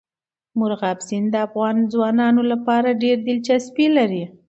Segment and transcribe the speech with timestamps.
[0.57, 4.23] مورغاب سیند د افغان ځوانانو لپاره ډېره دلچسپي لري.